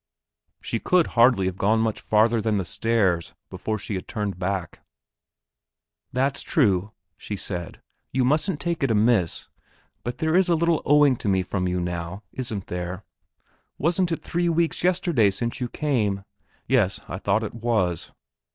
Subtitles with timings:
[0.63, 4.79] She could hardly have gone much farther than the stairs before she had turned back.
[6.11, 7.77] "That's true," said
[8.09, 9.47] she; "you mustn't take it amiss;
[10.03, 13.03] but there is a little owing to me from you now, isn't there?
[13.77, 16.23] Wasn't it three weeks yesterday since you came?"
[16.67, 18.11] Yes, I thought it was.